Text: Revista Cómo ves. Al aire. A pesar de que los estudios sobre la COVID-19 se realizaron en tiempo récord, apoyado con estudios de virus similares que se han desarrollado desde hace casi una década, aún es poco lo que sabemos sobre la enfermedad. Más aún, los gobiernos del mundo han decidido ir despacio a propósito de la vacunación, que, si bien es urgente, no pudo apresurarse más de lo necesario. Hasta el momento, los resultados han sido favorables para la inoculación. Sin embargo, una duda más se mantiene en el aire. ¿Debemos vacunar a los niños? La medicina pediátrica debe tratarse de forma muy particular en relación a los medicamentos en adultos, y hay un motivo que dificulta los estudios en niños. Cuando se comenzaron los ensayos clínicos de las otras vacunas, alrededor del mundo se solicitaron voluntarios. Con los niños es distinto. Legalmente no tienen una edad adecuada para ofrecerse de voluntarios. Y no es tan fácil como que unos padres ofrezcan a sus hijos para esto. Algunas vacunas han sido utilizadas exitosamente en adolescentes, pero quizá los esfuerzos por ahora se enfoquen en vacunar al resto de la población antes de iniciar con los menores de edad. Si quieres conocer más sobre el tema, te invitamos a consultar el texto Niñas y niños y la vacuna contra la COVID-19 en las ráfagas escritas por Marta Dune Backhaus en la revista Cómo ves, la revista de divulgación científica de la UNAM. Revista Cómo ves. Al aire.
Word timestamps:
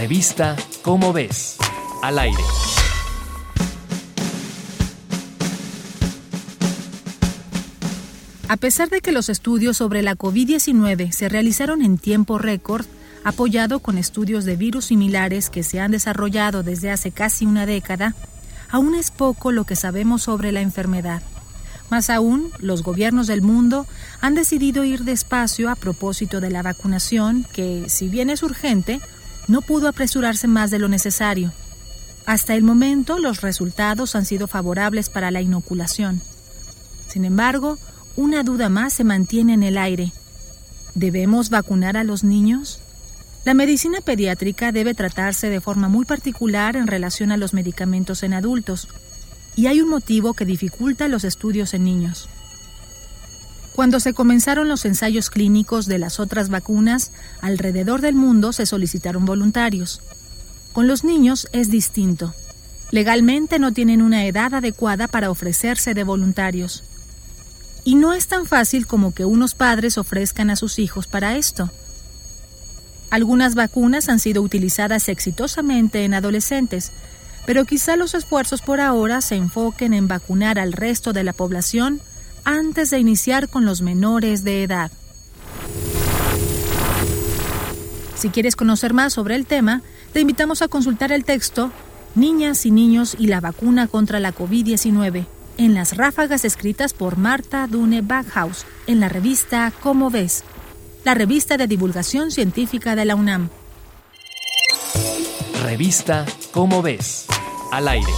Revista 0.00 0.56
Cómo 0.80 1.12
ves. 1.12 1.58
Al 2.02 2.18
aire. 2.18 2.42
A 8.48 8.56
pesar 8.56 8.88
de 8.88 9.02
que 9.02 9.12
los 9.12 9.28
estudios 9.28 9.76
sobre 9.76 10.00
la 10.00 10.16
COVID-19 10.16 11.10
se 11.12 11.28
realizaron 11.28 11.82
en 11.82 11.98
tiempo 11.98 12.38
récord, 12.38 12.86
apoyado 13.24 13.80
con 13.80 13.98
estudios 13.98 14.46
de 14.46 14.56
virus 14.56 14.86
similares 14.86 15.50
que 15.50 15.62
se 15.62 15.80
han 15.80 15.90
desarrollado 15.90 16.62
desde 16.62 16.90
hace 16.90 17.10
casi 17.10 17.44
una 17.44 17.66
década, 17.66 18.14
aún 18.70 18.94
es 18.94 19.10
poco 19.10 19.52
lo 19.52 19.64
que 19.64 19.76
sabemos 19.76 20.22
sobre 20.22 20.50
la 20.50 20.62
enfermedad. 20.62 21.20
Más 21.90 22.08
aún, 22.08 22.50
los 22.58 22.82
gobiernos 22.82 23.26
del 23.26 23.42
mundo 23.42 23.86
han 24.22 24.34
decidido 24.34 24.82
ir 24.82 25.04
despacio 25.04 25.68
a 25.68 25.76
propósito 25.76 26.40
de 26.40 26.48
la 26.48 26.62
vacunación, 26.62 27.44
que, 27.52 27.84
si 27.88 28.08
bien 28.08 28.30
es 28.30 28.42
urgente, 28.42 29.02
no 29.48 29.62
pudo 29.62 29.88
apresurarse 29.88 30.46
más 30.46 30.70
de 30.70 30.78
lo 30.78 30.88
necesario. 30.88 31.52
Hasta 32.26 32.54
el 32.54 32.62
momento, 32.62 33.18
los 33.18 33.40
resultados 33.40 34.14
han 34.14 34.24
sido 34.24 34.46
favorables 34.46 35.08
para 35.08 35.30
la 35.30 35.40
inoculación. 35.40 36.20
Sin 37.08 37.24
embargo, 37.24 37.78
una 38.16 38.42
duda 38.42 38.68
más 38.68 38.92
se 38.92 39.04
mantiene 39.04 39.54
en 39.54 39.62
el 39.62 39.78
aire. 39.78 40.12
¿Debemos 40.94 41.50
vacunar 41.50 41.96
a 41.96 42.04
los 42.04 42.24
niños? 42.24 42.80
La 43.44 43.54
medicina 43.54 44.00
pediátrica 44.00 44.70
debe 44.70 44.94
tratarse 44.94 45.48
de 45.48 45.60
forma 45.60 45.88
muy 45.88 46.04
particular 46.04 46.76
en 46.76 46.86
relación 46.86 47.32
a 47.32 47.36
los 47.36 47.54
medicamentos 47.54 48.22
en 48.22 48.34
adultos, 48.34 48.88
y 49.56 49.66
hay 49.66 49.80
un 49.80 49.88
motivo 49.88 50.34
que 50.34 50.44
dificulta 50.44 51.08
los 51.08 51.24
estudios 51.24 51.74
en 51.74 51.84
niños. 51.84 52.28
Cuando 53.80 53.98
se 53.98 54.12
comenzaron 54.12 54.68
los 54.68 54.84
ensayos 54.84 55.30
clínicos 55.30 55.86
de 55.86 55.98
las 55.98 56.20
otras 56.20 56.50
vacunas, 56.50 57.12
alrededor 57.40 58.02
del 58.02 58.14
mundo 58.14 58.52
se 58.52 58.66
solicitaron 58.66 59.24
voluntarios. 59.24 60.02
Con 60.74 60.86
los 60.86 61.02
niños 61.02 61.48
es 61.52 61.70
distinto. 61.70 62.34
Legalmente 62.90 63.58
no 63.58 63.72
tienen 63.72 64.02
una 64.02 64.26
edad 64.26 64.52
adecuada 64.52 65.08
para 65.08 65.30
ofrecerse 65.30 65.94
de 65.94 66.04
voluntarios. 66.04 66.84
Y 67.82 67.94
no 67.94 68.12
es 68.12 68.26
tan 68.26 68.44
fácil 68.44 68.86
como 68.86 69.14
que 69.14 69.24
unos 69.24 69.54
padres 69.54 69.96
ofrezcan 69.96 70.50
a 70.50 70.56
sus 70.56 70.78
hijos 70.78 71.06
para 71.06 71.38
esto. 71.38 71.70
Algunas 73.08 73.54
vacunas 73.54 74.10
han 74.10 74.18
sido 74.18 74.42
utilizadas 74.42 75.08
exitosamente 75.08 76.04
en 76.04 76.12
adolescentes, 76.12 76.92
pero 77.46 77.64
quizá 77.64 77.96
los 77.96 78.12
esfuerzos 78.12 78.60
por 78.60 78.78
ahora 78.78 79.22
se 79.22 79.36
enfoquen 79.36 79.94
en 79.94 80.06
vacunar 80.06 80.58
al 80.58 80.74
resto 80.74 81.14
de 81.14 81.24
la 81.24 81.32
población 81.32 82.02
antes 82.44 82.90
de 82.90 82.98
iniciar 82.98 83.48
con 83.48 83.64
los 83.64 83.82
menores 83.82 84.44
de 84.44 84.62
edad. 84.62 84.90
Si 88.16 88.28
quieres 88.28 88.56
conocer 88.56 88.92
más 88.92 89.14
sobre 89.14 89.34
el 89.34 89.46
tema, 89.46 89.82
te 90.12 90.20
invitamos 90.20 90.62
a 90.62 90.68
consultar 90.68 91.12
el 91.12 91.24
texto 91.24 91.72
Niñas 92.14 92.66
y 92.66 92.72
niños 92.72 93.14
y 93.18 93.28
la 93.28 93.40
vacuna 93.40 93.86
contra 93.86 94.18
la 94.18 94.34
COVID-19 94.34 95.26
en 95.58 95.74
las 95.74 95.96
ráfagas 95.96 96.44
escritas 96.44 96.92
por 96.92 97.16
Marta 97.18 97.66
Dune 97.66 98.00
Backhaus 98.02 98.64
en 98.86 98.98
la 98.98 99.08
revista 99.08 99.72
Cómo 99.82 100.10
ves, 100.10 100.42
la 101.04 101.14
revista 101.14 101.56
de 101.56 101.66
divulgación 101.66 102.30
científica 102.30 102.96
de 102.96 103.04
la 103.04 103.14
UNAM. 103.14 103.48
Revista 105.62 106.24
Cómo 106.52 106.82
ves. 106.82 107.26
Al 107.70 107.86
aire. 107.88 108.12